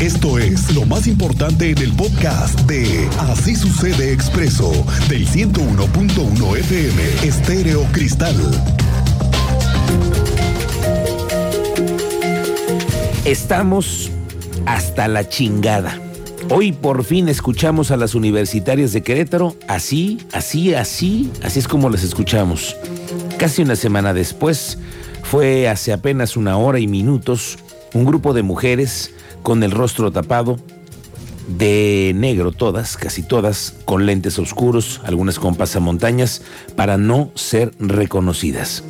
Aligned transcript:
Esto 0.00 0.38
es 0.38 0.72
lo 0.76 0.86
más 0.86 1.08
importante 1.08 1.70
en 1.72 1.78
el 1.78 1.92
podcast 1.92 2.60
de 2.68 3.08
Así 3.18 3.56
sucede 3.56 4.12
expreso 4.12 4.70
del 5.08 5.26
101.1 5.26 6.56
FM 6.56 7.02
Estéreo 7.24 7.82
Cristal. 7.90 8.36
Estamos 13.24 14.12
hasta 14.66 15.08
la 15.08 15.28
chingada. 15.28 16.00
Hoy 16.48 16.70
por 16.70 17.02
fin 17.02 17.28
escuchamos 17.28 17.90
a 17.90 17.96
las 17.96 18.14
universitarias 18.14 18.92
de 18.92 19.02
Querétaro, 19.02 19.56
así, 19.66 20.20
así, 20.32 20.74
así, 20.74 21.32
así 21.42 21.58
es 21.58 21.66
como 21.66 21.90
las 21.90 22.04
escuchamos. 22.04 22.76
Casi 23.36 23.62
una 23.62 23.74
semana 23.74 24.14
después, 24.14 24.78
fue 25.24 25.68
hace 25.68 25.92
apenas 25.92 26.36
una 26.36 26.56
hora 26.56 26.78
y 26.78 26.86
minutos, 26.86 27.58
un 27.94 28.04
grupo 28.04 28.32
de 28.32 28.44
mujeres 28.44 29.10
con 29.42 29.62
el 29.62 29.70
rostro 29.70 30.10
tapado, 30.12 30.58
de 31.48 32.12
negro 32.14 32.52
todas, 32.52 32.96
casi 32.96 33.22
todas, 33.22 33.74
con 33.84 34.04
lentes 34.04 34.38
oscuros, 34.38 35.00
algunas 35.04 35.38
con 35.38 35.54
pasamontañas, 35.54 36.42
para 36.76 36.98
no 36.98 37.30
ser 37.34 37.72
reconocidas. 37.78 38.84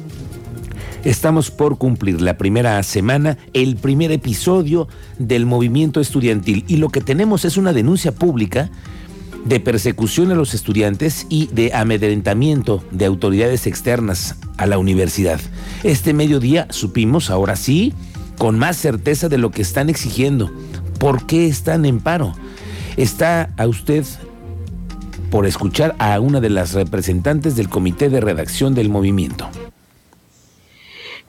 Estamos 1.05 1.53
por 1.53 1.79
cumplir 1.79 2.21
la 2.21 2.37
primera 2.37 2.83
semana, 2.83 3.39
el 3.53 3.77
primer 3.77 4.11
episodio 4.11 4.89
del 5.19 5.47
movimiento 5.47 6.01
estudiantil 6.01 6.65
y 6.67 6.79
lo 6.79 6.89
que 6.89 7.01
tenemos 7.01 7.45
es 7.45 7.57
una 7.57 7.73
denuncia 7.73 8.13
pública 8.13 8.69
de 9.45 9.61
persecución 9.61 10.33
a 10.33 10.35
los 10.35 10.55
estudiantes 10.55 11.27
y 11.29 11.47
de 11.47 11.73
amedrentamiento 11.73 12.83
de 12.91 13.07
autoridades 13.07 13.67
externas 13.69 14.37
a 14.57 14.67
la 14.67 14.79
universidad. 14.79 15.41
Este 15.85 16.13
mediodía 16.13 16.67
supimos, 16.71 17.31
ahora 17.31 17.55
sí, 17.55 17.95
con 18.39 18.59
más 18.59 18.77
certeza 18.77 19.29
de 19.29 19.39
lo 19.39 19.51
que 19.51 19.63
están 19.63 19.91
exigiendo. 19.91 20.51
¿Por 20.99 21.27
qué 21.27 21.47
están 21.47 21.85
en 21.85 22.01
paro? 22.01 22.35
Está 22.97 23.51
a 23.57 23.67
usted 23.67 24.05
por 25.31 25.47
escuchar 25.47 25.95
a 25.99 26.19
una 26.21 26.41
de 26.41 26.51
las 26.51 26.73
representantes 26.73 27.55
del 27.57 27.69
comité 27.69 28.09
de 28.09 28.21
redacción 28.21 28.75
del 28.75 28.89
movimiento 28.89 29.51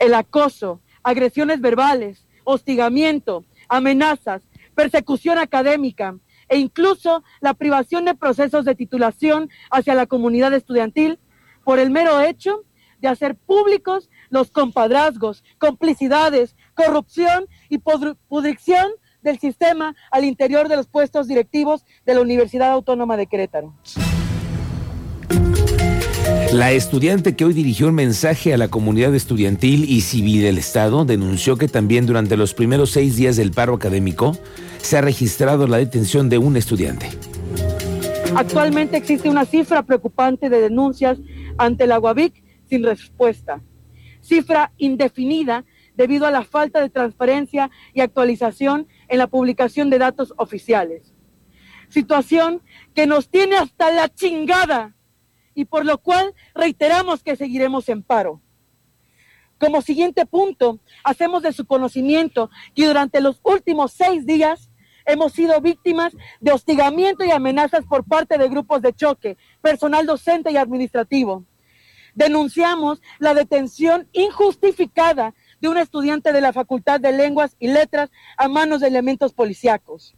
el 0.00 0.14
acoso, 0.14 0.80
agresiones 1.04 1.60
verbales, 1.60 2.26
hostigamiento, 2.42 3.44
amenazas, 3.68 4.42
persecución 4.74 5.38
académica 5.38 6.16
e 6.48 6.58
incluso 6.58 7.22
la 7.40 7.54
privación 7.54 8.06
de 8.06 8.14
procesos 8.14 8.64
de 8.64 8.74
titulación 8.74 9.50
hacia 9.70 9.94
la 9.94 10.06
comunidad 10.06 10.52
estudiantil 10.54 11.20
por 11.64 11.78
el 11.78 11.90
mero 11.90 12.20
hecho 12.20 12.64
de 13.00 13.08
hacer 13.08 13.36
públicos 13.36 14.10
los 14.30 14.50
compadrazgos, 14.50 15.44
complicidades, 15.58 16.56
corrupción 16.74 17.46
y 17.68 17.78
pudrición 17.78 18.86
del 19.22 19.38
sistema 19.38 19.94
al 20.10 20.24
interior 20.24 20.68
de 20.68 20.76
los 20.76 20.86
puestos 20.86 21.28
directivos 21.28 21.84
de 22.06 22.14
la 22.14 22.20
Universidad 22.20 22.70
Autónoma 22.70 23.16
de 23.16 23.26
Querétaro. 23.26 23.74
La 26.52 26.72
estudiante 26.72 27.36
que 27.36 27.44
hoy 27.44 27.52
dirigió 27.52 27.86
un 27.86 27.94
mensaje 27.94 28.52
a 28.52 28.58
la 28.58 28.66
comunidad 28.66 29.14
estudiantil 29.14 29.88
y 29.88 30.00
civil 30.00 30.42
del 30.42 30.58
Estado 30.58 31.04
denunció 31.04 31.56
que 31.56 31.68
también 31.68 32.06
durante 32.06 32.36
los 32.36 32.54
primeros 32.54 32.90
seis 32.90 33.14
días 33.14 33.36
del 33.36 33.52
paro 33.52 33.74
académico 33.74 34.36
se 34.82 34.98
ha 34.98 35.00
registrado 35.00 35.68
la 35.68 35.76
detención 35.76 36.28
de 36.28 36.38
un 36.38 36.56
estudiante. 36.56 37.06
Actualmente 38.34 38.96
existe 38.96 39.30
una 39.30 39.44
cifra 39.44 39.84
preocupante 39.84 40.50
de 40.50 40.60
denuncias 40.60 41.18
ante 41.56 41.86
la 41.86 42.00
UABIC 42.00 42.42
sin 42.68 42.82
respuesta. 42.82 43.60
Cifra 44.20 44.72
indefinida 44.76 45.64
debido 46.00 46.26
a 46.26 46.30
la 46.30 46.44
falta 46.44 46.80
de 46.80 46.88
transparencia 46.88 47.70
y 47.92 48.00
actualización 48.00 48.88
en 49.08 49.18
la 49.18 49.26
publicación 49.26 49.90
de 49.90 49.98
datos 49.98 50.32
oficiales. 50.38 51.12
Situación 51.90 52.62
que 52.94 53.06
nos 53.06 53.28
tiene 53.28 53.58
hasta 53.58 53.90
la 53.90 54.08
chingada 54.08 54.96
y 55.54 55.66
por 55.66 55.84
lo 55.84 55.98
cual 55.98 56.34
reiteramos 56.54 57.22
que 57.22 57.36
seguiremos 57.36 57.86
en 57.90 58.02
paro. 58.02 58.40
Como 59.58 59.82
siguiente 59.82 60.24
punto, 60.24 60.80
hacemos 61.04 61.42
de 61.42 61.52
su 61.52 61.66
conocimiento 61.66 62.48
que 62.74 62.86
durante 62.86 63.20
los 63.20 63.38
últimos 63.42 63.92
seis 63.92 64.24
días 64.24 64.70
hemos 65.04 65.34
sido 65.34 65.60
víctimas 65.60 66.16
de 66.40 66.52
hostigamiento 66.52 67.26
y 67.26 67.30
amenazas 67.30 67.84
por 67.84 68.04
parte 68.04 68.38
de 68.38 68.48
grupos 68.48 68.80
de 68.80 68.94
choque, 68.94 69.36
personal 69.60 70.06
docente 70.06 70.50
y 70.50 70.56
administrativo. 70.56 71.44
Denunciamos 72.14 73.02
la 73.18 73.34
detención 73.34 74.08
injustificada 74.12 75.34
de 75.60 75.68
un 75.68 75.78
estudiante 75.78 76.32
de 76.32 76.40
la 76.40 76.52
Facultad 76.52 77.00
de 77.00 77.12
Lenguas 77.12 77.56
y 77.58 77.68
Letras 77.68 78.10
a 78.36 78.48
manos 78.48 78.80
de 78.80 78.88
elementos 78.88 79.32
policíacos. 79.32 80.14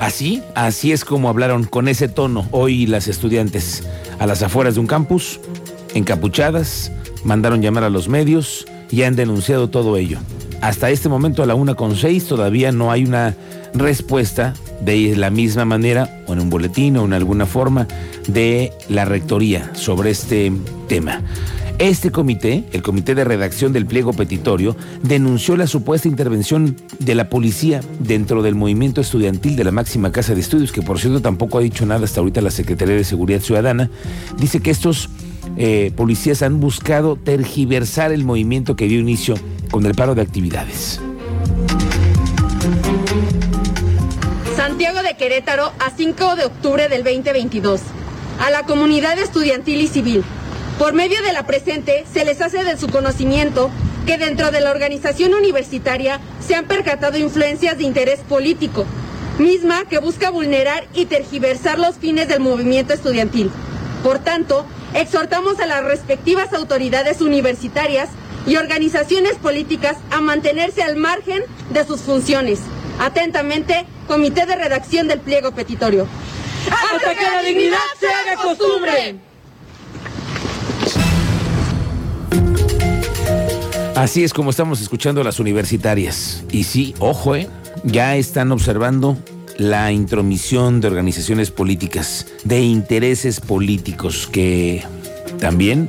Así, 0.00 0.42
así 0.54 0.92
es 0.92 1.04
como 1.04 1.28
hablaron 1.28 1.64
con 1.64 1.88
ese 1.88 2.08
tono 2.08 2.46
hoy 2.50 2.86
las 2.86 3.08
estudiantes 3.08 3.82
a 4.18 4.26
las 4.26 4.42
afueras 4.42 4.74
de 4.74 4.80
un 4.80 4.86
campus, 4.86 5.40
encapuchadas, 5.94 6.92
mandaron 7.24 7.62
llamar 7.62 7.84
a 7.84 7.90
los 7.90 8.08
medios 8.08 8.66
y 8.90 9.02
han 9.02 9.16
denunciado 9.16 9.70
todo 9.70 9.96
ello. 9.96 10.18
Hasta 10.60 10.90
este 10.90 11.08
momento 11.08 11.42
a 11.42 11.46
la 11.46 11.54
una 11.54 11.74
con 11.74 11.96
seis 11.96 12.26
todavía 12.26 12.72
no 12.72 12.90
hay 12.90 13.04
una 13.04 13.34
respuesta 13.74 14.54
de 14.80 15.16
la 15.16 15.30
misma 15.30 15.64
manera 15.64 16.22
o 16.26 16.32
en 16.32 16.40
un 16.40 16.50
boletín 16.50 16.96
o 16.96 17.04
en 17.04 17.12
alguna 17.12 17.46
forma 17.46 17.86
de 18.28 18.72
la 18.88 19.04
rectoría 19.04 19.70
sobre 19.74 20.10
este 20.10 20.52
tema. 20.88 21.22
Este 21.78 22.12
comité, 22.12 22.62
el 22.72 22.82
comité 22.82 23.16
de 23.16 23.24
redacción 23.24 23.72
del 23.72 23.84
pliego 23.84 24.12
petitorio, 24.12 24.76
denunció 25.02 25.56
la 25.56 25.66
supuesta 25.66 26.06
intervención 26.06 26.76
de 27.00 27.16
la 27.16 27.28
policía 27.28 27.80
dentro 27.98 28.42
del 28.42 28.54
movimiento 28.54 29.00
estudiantil 29.00 29.56
de 29.56 29.64
la 29.64 29.72
máxima 29.72 30.12
casa 30.12 30.34
de 30.34 30.40
estudios, 30.40 30.70
que 30.70 30.82
por 30.82 31.00
cierto 31.00 31.20
tampoco 31.20 31.58
ha 31.58 31.62
dicho 31.62 31.84
nada 31.84 32.04
hasta 32.04 32.20
ahorita 32.20 32.40
la 32.42 32.52
Secretaría 32.52 32.94
de 32.94 33.02
Seguridad 33.02 33.40
Ciudadana. 33.40 33.90
Dice 34.38 34.60
que 34.60 34.70
estos 34.70 35.08
eh, 35.56 35.90
policías 35.96 36.42
han 36.42 36.60
buscado 36.60 37.16
tergiversar 37.16 38.12
el 38.12 38.24
movimiento 38.24 38.76
que 38.76 38.86
dio 38.86 39.00
inicio 39.00 39.34
con 39.72 39.84
el 39.84 39.94
paro 39.94 40.14
de 40.14 40.22
actividades. 40.22 41.00
Santiago 44.54 45.02
de 45.02 45.16
Querétaro 45.16 45.72
a 45.80 45.90
5 45.90 46.36
de 46.36 46.44
octubre 46.44 46.88
del 46.88 47.02
2022. 47.02 47.80
A 48.38 48.50
la 48.50 48.62
comunidad 48.62 49.18
estudiantil 49.18 49.80
y 49.80 49.88
civil 49.88 50.24
por 50.78 50.92
medio 50.92 51.22
de 51.22 51.32
la 51.32 51.46
presente, 51.46 52.04
se 52.12 52.24
les 52.24 52.40
hace 52.40 52.64
de 52.64 52.76
su 52.76 52.88
conocimiento 52.88 53.70
que 54.06 54.18
dentro 54.18 54.50
de 54.50 54.60
la 54.60 54.70
organización 54.70 55.34
universitaria 55.34 56.20
se 56.46 56.54
han 56.54 56.66
percatado 56.66 57.16
influencias 57.16 57.78
de 57.78 57.84
interés 57.84 58.20
político, 58.20 58.84
misma 59.38 59.84
que 59.84 59.98
busca 59.98 60.30
vulnerar 60.30 60.86
y 60.92 61.06
tergiversar 61.06 61.78
los 61.78 61.96
fines 61.96 62.28
del 62.28 62.40
movimiento 62.40 62.92
estudiantil. 62.92 63.50
Por 64.02 64.18
tanto, 64.18 64.66
exhortamos 64.94 65.60
a 65.60 65.66
las 65.66 65.84
respectivas 65.84 66.52
autoridades 66.52 67.20
universitarias 67.20 68.10
y 68.46 68.56
organizaciones 68.56 69.34
políticas 69.34 69.96
a 70.10 70.20
mantenerse 70.20 70.82
al 70.82 70.96
margen 70.96 71.42
de 71.70 71.86
sus 71.86 72.00
funciones. 72.00 72.60
Atentamente, 73.00 73.86
Comité 74.06 74.44
de 74.44 74.56
Redacción 74.56 75.08
del 75.08 75.20
Pliego 75.20 75.52
Petitorio. 75.52 76.06
¡Hasta 76.70 77.14
que 77.14 77.22
la 77.22 77.42
dignidad 77.42 77.78
se 77.98 78.08
haga 78.08 78.42
costumbre! 78.42 78.73
Así 84.04 84.22
es 84.22 84.34
como 84.34 84.50
estamos 84.50 84.82
escuchando 84.82 85.24
las 85.24 85.40
universitarias. 85.40 86.44
Y 86.52 86.64
sí, 86.64 86.94
ojo, 86.98 87.36
¿eh? 87.36 87.48
ya 87.84 88.16
están 88.16 88.52
observando 88.52 89.16
la 89.56 89.92
intromisión 89.92 90.82
de 90.82 90.88
organizaciones 90.88 91.50
políticas, 91.50 92.26
de 92.44 92.60
intereses 92.60 93.40
políticos 93.40 94.28
que 94.30 94.84
también 95.40 95.88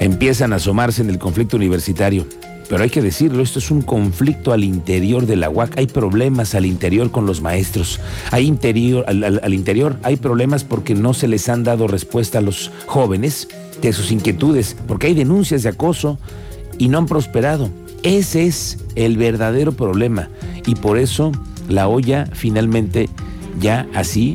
empiezan 0.00 0.54
a 0.54 0.56
asomarse 0.56 1.02
en 1.02 1.10
el 1.10 1.18
conflicto 1.18 1.58
universitario. 1.58 2.26
Pero 2.70 2.82
hay 2.82 2.88
que 2.88 3.02
decirlo, 3.02 3.42
esto 3.42 3.58
es 3.58 3.70
un 3.70 3.82
conflicto 3.82 4.54
al 4.54 4.64
interior 4.64 5.26
de 5.26 5.36
la 5.36 5.50
UAC. 5.50 5.76
Hay 5.76 5.86
problemas 5.86 6.54
al 6.54 6.64
interior 6.64 7.10
con 7.10 7.26
los 7.26 7.42
maestros. 7.42 8.00
Hay 8.30 8.46
interior, 8.46 9.04
al 9.06 9.52
interior 9.52 9.98
hay 10.04 10.16
problemas 10.16 10.64
porque 10.64 10.94
no 10.94 11.12
se 11.12 11.28
les 11.28 11.50
han 11.50 11.64
dado 11.64 11.86
respuesta 11.86 12.38
a 12.38 12.40
los 12.40 12.70
jóvenes 12.86 13.48
de 13.82 13.92
sus 13.92 14.10
inquietudes, 14.10 14.74
porque 14.88 15.08
hay 15.08 15.14
denuncias 15.14 15.64
de 15.64 15.68
acoso, 15.68 16.18
y 16.78 16.88
no 16.88 16.98
han 16.98 17.06
prosperado. 17.06 17.70
Ese 18.02 18.46
es 18.46 18.78
el 18.96 19.16
verdadero 19.16 19.72
problema 19.72 20.28
y 20.66 20.74
por 20.74 20.98
eso 20.98 21.32
la 21.68 21.88
olla 21.88 22.26
finalmente 22.32 23.08
ya 23.60 23.86
así 23.94 24.34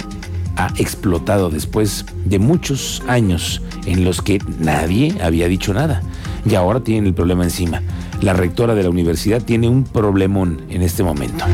ha 0.56 0.74
explotado 0.78 1.50
después 1.50 2.06
de 2.26 2.40
muchos 2.40 3.02
años 3.08 3.62
en 3.86 4.04
los 4.04 4.22
que 4.22 4.40
nadie 4.60 5.16
había 5.22 5.48
dicho 5.48 5.74
nada. 5.74 6.02
Y 6.50 6.56
ahora 6.56 6.82
tienen 6.82 7.06
el 7.06 7.14
problema 7.14 7.44
encima. 7.44 7.82
La 8.22 8.34
rectora 8.34 8.76
de 8.76 8.84
la 8.84 8.90
universidad 8.90 9.42
tiene 9.42 9.70
un 9.70 9.84
problemón 9.84 10.62
en 10.70 10.82
este 10.82 11.04
momento. 11.04 11.46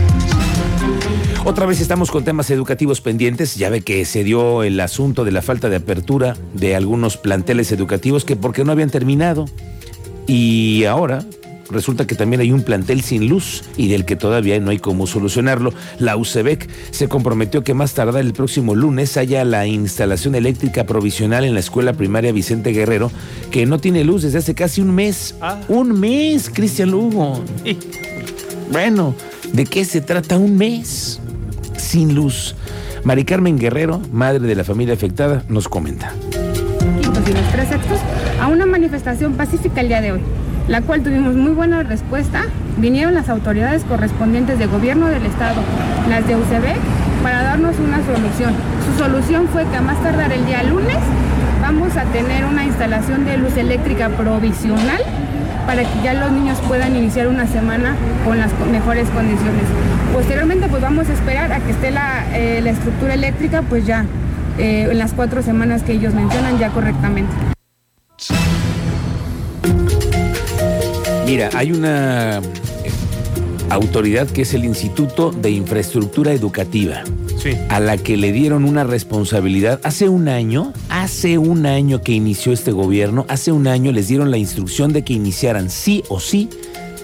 Otra 1.43 1.67
vez 1.67 1.79
estamos 1.79 2.09
con 2.09 2.23
temas 2.23 2.49
educativos 2.49 3.01
pendientes. 3.01 3.55
Ya 3.55 3.69
ve 3.69 3.81
que 3.81 4.03
se 4.05 4.23
dio 4.23 4.63
el 4.63 4.79
asunto 4.79 5.23
de 5.23 5.31
la 5.31 5.43
falta 5.43 5.69
de 5.69 5.75
apertura 5.75 6.35
de 6.55 6.75
algunos 6.75 7.17
planteles 7.17 7.71
educativos 7.71 8.25
que 8.25 8.35
porque 8.35 8.63
no 8.63 8.71
habían 8.71 8.89
terminado 8.89 9.45
y 10.27 10.85
ahora, 10.85 11.23
resulta 11.69 12.05
que 12.05 12.15
también 12.15 12.41
hay 12.41 12.51
un 12.51 12.63
plantel 12.63 13.01
sin 13.01 13.27
luz 13.27 13.63
y 13.77 13.87
del 13.87 14.05
que 14.05 14.15
todavía 14.15 14.59
no 14.59 14.71
hay 14.71 14.79
cómo 14.79 15.07
solucionarlo. 15.07 15.73
La 15.99 16.17
UCEBEC 16.17 16.67
se 16.91 17.07
comprometió 17.07 17.63
que 17.63 17.73
más 17.73 17.93
tardar 17.93 18.21
el 18.21 18.33
próximo 18.33 18.75
lunes 18.75 19.17
haya 19.17 19.43
la 19.45 19.67
instalación 19.67 20.35
eléctrica 20.35 20.85
provisional 20.85 21.45
en 21.45 21.53
la 21.53 21.59
escuela 21.59 21.93
primaria 21.93 22.31
Vicente 22.31 22.71
Guerrero, 22.71 23.11
que 23.51 23.65
no 23.65 23.79
tiene 23.79 24.03
luz 24.03 24.23
desde 24.23 24.39
hace 24.39 24.55
casi 24.55 24.81
un 24.81 24.93
mes. 24.93 25.35
Ah. 25.41 25.61
Un 25.67 25.99
mes, 25.99 26.49
Cristian 26.49 26.91
Lugo. 26.91 27.43
Bueno, 28.71 29.15
¿de 29.53 29.65
qué 29.65 29.85
se 29.85 30.01
trata 30.01 30.37
un 30.37 30.57
mes 30.57 31.19
sin 31.77 32.15
luz? 32.15 32.55
Mari 33.03 33.23
Carmen 33.23 33.59
Guerrero, 33.59 34.01
madre 34.11 34.47
de 34.47 34.55
la 34.55 34.63
familia 34.63 34.95
afectada, 34.95 35.43
nos 35.47 35.69
comenta. 35.69 36.13
Quintos 37.01 37.23
y 37.27 37.33
los 37.33 37.51
tres 37.51 37.69
sextos 37.69 37.99
a 38.41 38.47
una 38.47 38.65
manifestación 38.65 39.33
pacífica 39.33 39.81
el 39.81 39.87
día 39.87 40.01
de 40.01 40.13
hoy, 40.13 40.21
la 40.67 40.81
cual 40.81 41.01
tuvimos 41.01 41.35
muy 41.35 41.51
buena 41.51 41.83
respuesta. 41.83 42.45
Vinieron 42.77 43.13
las 43.13 43.29
autoridades 43.29 43.83
correspondientes 43.83 44.59
de 44.59 44.65
gobierno 44.67 45.07
del 45.07 45.25
estado, 45.25 45.61
las 46.09 46.27
de 46.27 46.35
UCB, 46.35 46.75
para 47.23 47.43
darnos 47.43 47.75
una 47.79 47.97
solución. 48.05 48.53
Su 48.85 49.03
solución 49.03 49.47
fue 49.47 49.65
que 49.65 49.77
a 49.77 49.81
más 49.81 50.01
tardar 50.03 50.31
el 50.31 50.45
día 50.45 50.63
lunes 50.63 50.97
vamos 51.61 51.95
a 51.97 52.03
tener 52.05 52.45
una 52.45 52.65
instalación 52.65 53.25
de 53.25 53.37
luz 53.37 53.57
eléctrica 53.57 54.09
provisional 54.09 55.01
para 55.65 55.81
que 55.81 56.03
ya 56.03 56.13
los 56.13 56.31
niños 56.31 56.59
puedan 56.67 56.95
iniciar 56.95 57.27
una 57.27 57.47
semana 57.47 57.95
con 58.23 58.37
las 58.37 58.51
mejores 58.71 59.09
condiciones. 59.09 59.63
Posteriormente 60.13 60.67
pues 60.69 60.81
vamos 60.81 61.09
a 61.09 61.13
esperar 61.13 61.51
a 61.51 61.59
que 61.59 61.71
esté 61.71 61.91
la, 61.91 62.25
eh, 62.33 62.61
la 62.61 62.69
estructura 62.69 63.15
eléctrica 63.15 63.63
pues 63.63 63.85
ya 63.85 64.05
eh, 64.57 64.87
en 64.89 64.97
las 64.97 65.13
cuatro 65.13 65.41
semanas 65.43 65.83
que 65.83 65.93
ellos 65.93 66.13
mencionan 66.13 66.57
ya 66.59 66.69
correctamente. 66.69 67.33
Mira, 71.25 71.49
hay 71.53 71.71
una 71.71 72.37
eh, 72.37 72.41
autoridad 73.69 74.27
que 74.27 74.43
es 74.43 74.53
el 74.53 74.63
Instituto 74.65 75.31
de 75.31 75.49
Infraestructura 75.51 76.31
Educativa, 76.33 77.03
Sí. 77.37 77.51
a 77.69 77.79
la 77.79 77.97
que 77.97 78.15
le 78.17 78.31
dieron 78.31 78.63
una 78.63 78.83
responsabilidad 78.83 79.79
hace 79.83 80.07
un 80.09 80.27
año, 80.29 80.71
hace 80.89 81.37
un 81.37 81.65
año 81.65 82.01
que 82.01 82.13
inició 82.13 82.53
este 82.53 82.71
gobierno, 82.71 83.25
hace 83.27 83.51
un 83.51 83.67
año 83.67 83.91
les 83.91 84.07
dieron 84.07 84.31
la 84.31 84.37
instrucción 84.37 84.93
de 84.93 85.03
que 85.03 85.13
iniciaran 85.13 85.69
sí 85.69 86.03
o 86.09 86.19
sí 86.19 86.49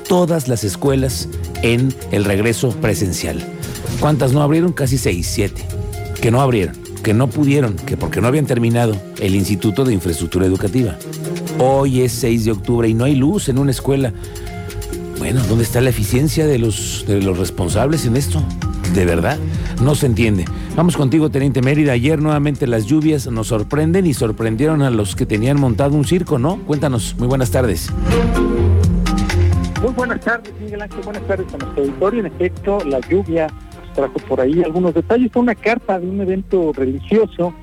todas 0.07 0.47
las 0.47 0.63
escuelas 0.63 1.27
en 1.61 1.93
el 2.11 2.25
regreso 2.25 2.69
presencial. 2.71 3.43
¿Cuántas 3.99 4.33
no 4.33 4.41
abrieron? 4.41 4.71
Casi 4.73 4.97
seis, 4.97 5.27
siete. 5.27 5.63
Que 6.21 6.31
no 6.31 6.41
abrieron, 6.41 6.75
que 7.01 7.13
no 7.13 7.27
pudieron, 7.27 7.75
que 7.75 7.97
porque 7.97 8.21
no 8.21 8.27
habían 8.27 8.45
terminado 8.45 8.95
el 9.19 9.35
Instituto 9.35 9.85
de 9.85 9.93
Infraestructura 9.93 10.45
Educativa. 10.45 10.97
Hoy 11.59 12.01
es 12.01 12.11
6 12.13 12.45
de 12.45 12.51
octubre 12.51 12.87
y 12.87 12.93
no 12.93 13.05
hay 13.05 13.15
luz 13.15 13.49
en 13.49 13.57
una 13.57 13.71
escuela. 13.71 14.13
Bueno, 15.17 15.41
¿dónde 15.47 15.63
está 15.63 15.81
la 15.81 15.89
eficiencia 15.89 16.47
de 16.47 16.57
los, 16.57 17.05
de 17.07 17.21
los 17.21 17.37
responsables 17.37 18.05
en 18.05 18.17
esto? 18.17 18.43
De 18.93 19.05
verdad, 19.05 19.37
no 19.81 19.95
se 19.95 20.05
entiende. 20.05 20.45
Vamos 20.75 20.97
contigo, 20.97 21.29
Teniente 21.29 21.61
Mérida. 21.61 21.93
Ayer 21.93 22.19
nuevamente 22.19 22.67
las 22.67 22.85
lluvias 22.85 23.27
nos 23.27 23.47
sorprenden 23.47 24.05
y 24.05 24.13
sorprendieron 24.13 24.81
a 24.81 24.89
los 24.89 25.15
que 25.15 25.25
tenían 25.25 25.59
montado 25.59 25.95
un 25.95 26.05
circo, 26.05 26.39
¿no? 26.39 26.57
Cuéntanos, 26.63 27.15
muy 27.17 27.27
buenas 27.27 27.51
tardes. 27.51 27.89
Muy 29.81 29.93
buenas 29.93 30.19
tardes, 30.21 30.53
Miguel 30.59 30.81
Ángel. 30.81 31.01
Buenas 31.03 31.25
tardes 31.27 31.53
a 31.53 31.57
nuestro 31.57 31.83
auditorio. 31.83 32.19
En 32.19 32.25
efecto, 32.27 32.79
la 32.85 32.99
lluvia 32.99 33.47
trajo 33.93 34.19
por 34.27 34.41
ahí 34.41 34.61
algunos 34.63 34.93
detalles. 34.93 35.31
Una 35.35 35.55
carta 35.55 35.99
de 35.99 36.07
un 36.07 36.21
evento 36.21 36.71
religioso, 36.73 37.53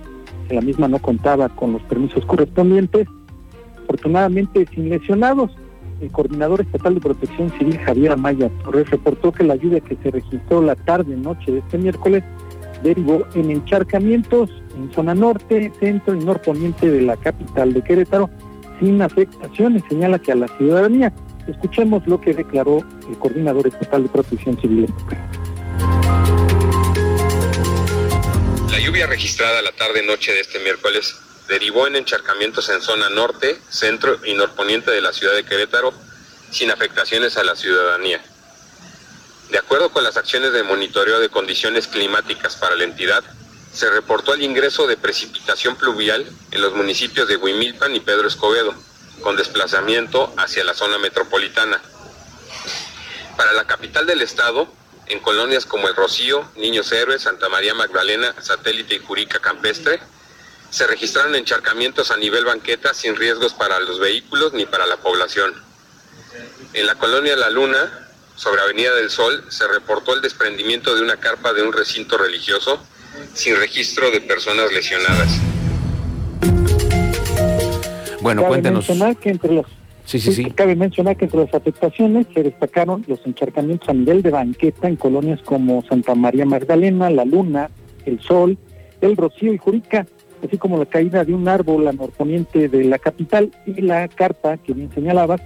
que 0.49 0.55
la 0.55 0.61
misma 0.61 0.89
no 0.89 0.99
contaba 0.99 1.49
con 1.49 1.73
los 1.73 1.83
permisos 1.83 2.25
correspondientes. 2.27 3.07
Afortunadamente, 3.85 4.67
sin 4.75 4.89
lesionados. 4.89 5.51
El 6.01 6.13
coordinador 6.13 6.61
estatal 6.61 6.95
de 6.95 7.01
protección 7.01 7.51
civil, 7.59 7.77
Javier 7.79 8.13
Amaya 8.13 8.49
Torres, 8.63 8.89
reportó 8.89 9.33
que 9.33 9.43
la 9.43 9.57
lluvia 9.57 9.81
que 9.81 9.97
se 9.97 10.13
registró 10.13 10.63
la 10.63 10.77
tarde-noche 10.77 11.51
de 11.51 11.59
este 11.59 11.77
miércoles 11.77 12.23
derivó 12.85 13.25
en 13.35 13.51
encharcamientos 13.51 14.49
en 14.77 14.93
zona 14.93 15.13
norte, 15.17 15.73
centro 15.81 16.15
y 16.15 16.25
norponiente 16.25 16.89
de 16.89 17.03
la 17.03 17.17
capital 17.17 17.73
de 17.73 17.83
Querétaro, 17.83 18.31
sin 18.79 19.03
afectaciones. 19.03 19.83
Señala 19.89 20.21
que 20.21 20.31
a 20.31 20.37
la 20.37 20.47
ciudadanía 20.47 21.13
Escuchemos 21.49 22.07
lo 22.07 22.21
que 22.21 22.35
declaró 22.35 22.81
el 23.09 23.19
coordinador 23.19 23.67
estatal 23.67 24.03
de 24.03 24.09
protección 24.11 24.59
civil. 24.61 24.87
Registrada 29.07 29.63
la 29.63 29.73
tarde-noche 29.73 30.33
de 30.33 30.41
este 30.41 30.59
miércoles 30.59 31.17
derivó 31.49 31.87
en 31.87 31.97
encharcamientos 31.97 32.69
en 32.69 32.83
zona 32.83 33.09
norte, 33.09 33.59
centro 33.71 34.21
y 34.25 34.35
norponiente 34.35 34.91
de 34.91 35.01
la 35.01 35.13
ciudad 35.13 35.35
de 35.35 35.45
Querétaro, 35.45 35.93
sin 36.51 36.71
afectaciones 36.71 37.37
a 37.37 37.45
la 37.45 37.57
ciudadanía. 37.57 38.23
De 39.51 39.59
acuerdo 39.59 39.91
con 39.91 40.05
las 40.05 40.17
acciones 40.17 40.53
de 40.53 40.63
monitoreo 40.63 41.21
de 41.21 41.31
condiciones 41.31 41.87
climáticas 41.87 42.57
para 42.57 42.77
la 42.77 42.85
entidad, 42.85 43.25
se 43.73 43.91
reportó 43.91 44.35
el 44.35 44.43
ingreso 44.43 44.87
de 44.87 44.97
precipitación 44.97 45.77
pluvial 45.77 46.31
en 46.51 46.61
los 46.61 46.75
municipios 46.75 47.29
de 47.29 47.37
Huimilpan 47.37 47.95
y 47.95 48.01
Pedro 48.01 48.29
Escobedo, 48.29 48.75
con 49.23 49.37
desplazamiento 49.37 50.35
hacia 50.37 50.65
la 50.65 50.75
zona 50.75 50.99
metropolitana. 50.99 51.81
Para 53.37 53.53
la 53.53 53.67
capital 53.67 54.07
del 54.07 54.21
estado, 54.21 54.73
en 55.09 55.21
colonias 55.21 55.67
como 55.67 55.89
El 55.89 55.95
Rocío, 55.95 56.45
Niños 56.57 56.93
Héroes, 56.93 57.23
Santa 57.23 57.49
María 57.49 57.75
Magdalena, 57.75 58.35
Satélite 58.41 58.97
y 58.97 58.99
Jurica 58.99 59.39
Campestre, 59.41 60.01
se 60.71 60.87
registraron 60.87 61.35
encharcamientos 61.35 62.11
a 62.11 62.17
nivel 62.17 62.45
banqueta 62.45 62.93
sin 62.93 63.17
riesgos 63.17 63.55
para 63.55 63.81
los 63.81 63.99
vehículos 63.99 64.53
ni 64.53 64.67
para 64.67 64.87
la 64.87 64.99
población. 64.99 65.55
En 66.75 66.87
la 66.87 66.95
colonia 66.97 67.37
La 67.37 67.51
Luna, 67.51 68.09
sobre 68.37 68.61
Avenida 68.61 68.95
del 68.95 69.11
Sol, 69.11 69.45
se 69.49 69.67
reportó 69.67 70.15
el 70.15 70.21
desprendimiento 70.21 70.95
de 70.95 71.03
una 71.03 71.17
carpa 71.17 71.53
de 71.53 71.63
un 71.63 71.73
recinto 71.73 72.19
religioso 72.19 72.79
sin 73.35 73.57
registro 73.57 74.11
de 74.11 74.21
personas 74.21 74.71
lesionadas. 74.73 75.29
Bueno, 78.21 78.43
cabe 78.43 78.49
cuéntanos. 78.51 78.89
mencionar 78.89 79.17
que 79.17 79.31
entre 79.31 79.53
los 79.53 79.67
Sí, 80.09 80.19
sí, 80.19 80.33
sí. 80.33 80.45
Cabe 80.53 80.75
mencionar 80.75 81.19
que 81.19 81.27
entre 81.27 81.41
las 81.41 81.53
afectaciones 81.53 82.27
se 82.33 82.43
destacaron 82.43 83.05
los 83.07 83.21
encharcamientos 83.27 83.91
a 83.91 83.93
nivel 83.93 84.23
de 84.23 84.31
banqueta 84.31 84.89
en 84.89 84.97
colonias 84.97 85.39
como 85.43 85.83
Santa 85.83 86.15
María 86.15 86.47
Magdalena, 86.47 87.11
La 87.11 87.27
Luna, 87.27 87.69
El 88.07 88.19
Sol, 88.21 88.57
El 89.03 89.19
Rocío 89.19 89.53
y 89.53 89.59
Jurica, 89.59 90.07
así 90.43 90.57
como 90.57 90.79
la 90.79 90.87
caída 90.87 91.27
de 91.27 91.35
un 91.35 91.47
árbol 91.47 91.87
al 91.87 91.99
norponiente 91.99 92.71
de 92.71 92.85
la 92.85 92.99
capital 92.99 93.51
y 93.67 93.83
la 93.83 94.09
carta 94.09 94.57
que 94.57 94.73
bien 94.73 94.91
señalabas, 94.95 95.43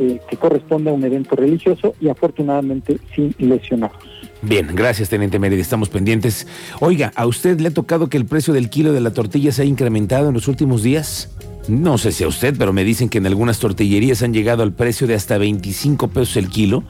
eh, 0.00 0.18
que 0.28 0.36
corresponde 0.36 0.90
a 0.90 0.92
un 0.92 1.04
evento 1.04 1.36
religioso 1.36 1.94
y 2.00 2.08
afortunadamente 2.08 2.98
sin 3.14 3.32
lesionados. 3.38 3.96
Bien, 4.42 4.66
gracias, 4.74 5.08
Teniente 5.08 5.38
Mérida. 5.38 5.62
Estamos 5.62 5.88
pendientes. 5.88 6.48
Oiga, 6.80 7.12
¿a 7.14 7.28
usted 7.28 7.60
le 7.60 7.68
ha 7.68 7.74
tocado 7.74 8.08
que 8.08 8.16
el 8.16 8.26
precio 8.26 8.52
del 8.54 8.70
kilo 8.70 8.92
de 8.92 9.02
la 9.02 9.12
tortilla 9.12 9.52
se 9.52 9.62
ha 9.62 9.66
incrementado 9.66 10.26
en 10.26 10.34
los 10.34 10.48
últimos 10.48 10.82
días? 10.82 11.32
No 11.68 11.98
sé 11.98 12.12
si 12.12 12.24
a 12.24 12.28
usted, 12.28 12.54
pero 12.58 12.72
me 12.72 12.84
dicen 12.84 13.08
que 13.08 13.18
en 13.18 13.26
algunas 13.26 13.58
tortillerías 13.58 14.22
han 14.22 14.32
llegado 14.32 14.62
al 14.62 14.72
precio 14.72 15.06
de 15.06 15.14
hasta 15.14 15.38
25 15.38 16.08
pesos 16.08 16.36
el 16.36 16.48
kilo. 16.48 16.82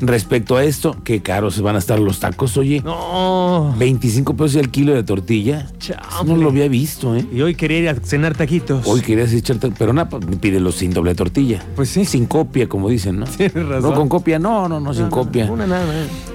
Respecto 0.00 0.56
a 0.56 0.64
esto, 0.64 0.96
qué 1.04 1.22
caros 1.22 1.60
van 1.60 1.76
a 1.76 1.78
estar 1.78 1.98
los 1.98 2.20
tacos, 2.20 2.56
oye. 2.56 2.80
No. 2.82 3.74
25 3.78 4.34
pesos 4.34 4.56
el 4.56 4.70
kilo 4.70 4.94
de 4.94 5.02
tortilla. 5.02 5.66
Chao, 5.78 5.98
Eso 6.10 6.24
no 6.24 6.36
lo 6.36 6.48
había 6.48 6.68
visto, 6.68 7.16
¿eh? 7.16 7.26
Y 7.32 7.40
hoy 7.42 7.54
quería 7.54 7.78
ir 7.78 7.88
a 7.88 7.94
cenar 7.96 8.36
taquitos. 8.36 8.86
Hoy 8.86 9.00
querías 9.00 9.32
echarte, 9.32 9.70
pero 9.76 9.92
nada, 9.92 10.08
pues, 10.08 10.24
pídelo 10.36 10.72
sin 10.72 10.92
doble 10.92 11.14
tortilla. 11.14 11.64
Pues 11.76 11.90
sí. 11.90 12.04
Sin 12.04 12.26
copia, 12.26 12.68
como 12.68 12.88
dicen, 12.88 13.18
¿no? 13.18 13.26
Tienes 13.36 13.54
razón. 13.54 13.90
No 13.90 13.96
con 13.96 14.08
copia, 14.08 14.38
no, 14.38 14.68
no, 14.68 14.80
no, 14.80 14.94
sin 14.94 15.04
No, 15.04 15.10
copia. 15.10 15.50
Una 15.50 15.66
nada 15.66 15.84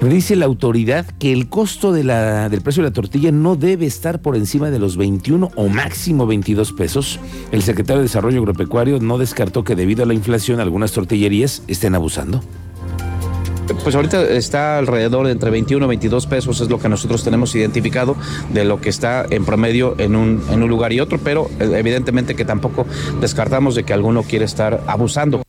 dice 0.08 0.36
la 0.36 0.46
autoridad 0.46 1.06
que 1.18 1.32
el 1.32 1.48
costo 1.48 1.92
de 1.92 2.04
la, 2.04 2.48
del 2.48 2.60
precio 2.60 2.82
de 2.82 2.90
la 2.90 2.92
tortilla 2.92 3.30
no 3.30 3.56
debe 3.56 3.86
estar 3.86 4.20
por 4.20 4.36
encima 4.36 4.70
de 4.70 4.78
los 4.78 4.96
21 4.96 5.50
o 5.54 5.68
máximo 5.68 6.26
22 6.26 6.72
pesos. 6.72 7.20
El 7.52 7.62
secretario 7.78 8.00
de 8.00 8.08
Desarrollo 8.08 8.40
Agropecuario 8.40 8.98
no 8.98 9.18
descartó 9.18 9.62
que 9.62 9.76
debido 9.76 10.02
a 10.02 10.06
la 10.06 10.12
inflación 10.12 10.58
algunas 10.58 10.90
tortillerías 10.90 11.62
estén 11.68 11.94
abusando. 11.94 12.40
Pues 13.84 13.94
ahorita 13.94 14.20
está 14.30 14.78
alrededor 14.78 15.26
de 15.26 15.32
entre 15.32 15.50
21 15.50 15.84
y 15.84 15.88
22 15.88 16.26
pesos, 16.26 16.60
es 16.60 16.68
lo 16.68 16.80
que 16.80 16.88
nosotros 16.88 17.22
tenemos 17.22 17.54
identificado 17.54 18.16
de 18.52 18.64
lo 18.64 18.80
que 18.80 18.88
está 18.88 19.26
en 19.30 19.44
promedio 19.44 19.94
en 19.98 20.16
un, 20.16 20.42
en 20.50 20.60
un 20.60 20.68
lugar 20.68 20.92
y 20.92 20.98
otro, 20.98 21.18
pero 21.18 21.48
eh, 21.60 21.70
evidentemente 21.76 22.34
que 22.34 22.44
tampoco 22.44 22.84
descartamos 23.20 23.76
de 23.76 23.84
que 23.84 23.92
alguno 23.92 24.24
quiere 24.24 24.44
estar 24.44 24.82
abusando. 24.88 25.42